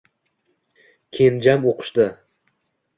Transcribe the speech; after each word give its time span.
Kenjam 1.19 1.71
o`qishda 1.75 2.11